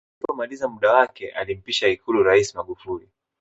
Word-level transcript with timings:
alipomaliza 0.19 0.67
muda 0.67 0.93
wake 0.93 1.29
alimpisha 1.31 1.87
ikulu 1.87 2.23
raisi 2.23 2.57
magufuli 2.57 3.09